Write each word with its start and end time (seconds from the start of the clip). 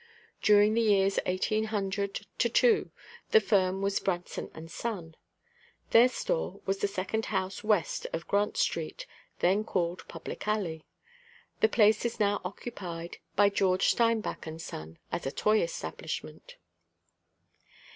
During 0.41 0.73
the 0.73 0.81
years 0.81 1.19
1800 1.27 2.25
2 2.39 2.91
the 3.29 3.39
firm 3.39 3.83
was 3.83 3.99
Branson 3.99 4.67
& 4.67 4.67
Son; 4.67 5.15
their 5.91 6.09
store 6.09 6.59
was 6.65 6.79
the 6.79 6.87
second 6.87 7.27
house 7.27 7.63
west 7.63 8.07
of 8.11 8.27
Grant 8.27 8.57
street, 8.57 9.05
then 9.41 9.63
called 9.63 10.07
Public 10.07 10.47
alley; 10.47 10.87
the 11.59 11.69
place 11.69 12.03
is 12.03 12.19
now 12.19 12.41
occupied 12.43 13.17
by 13.35 13.49
Geo. 13.49 13.77
Steinbach 13.77 14.47
& 14.51 14.57
Son 14.57 14.97
as 15.11 15.27
a 15.27 15.31
Toy 15.31 15.61
establishment. 15.61 16.55